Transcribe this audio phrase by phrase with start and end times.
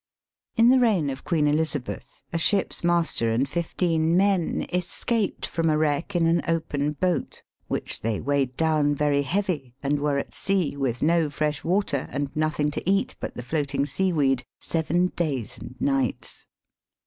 [0.55, 5.77] In the reign of Queen Elizabeth, a ship's master and fifteen men escaped from a
[5.77, 10.75] wreck in an open boat, which they weighed down very heavy, and were at sea,
[10.75, 15.59] with no fresh water, and nothing to eat but the floating sea weed, seven days
[15.59, 16.47] and nights.